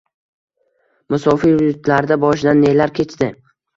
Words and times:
Musofir 1.13 1.63
yurtlarda 1.65 2.19
boshidan 2.25 2.65
nelar 2.67 2.95
kechdi 3.03 3.29